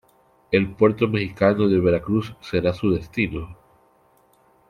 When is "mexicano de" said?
1.07-1.79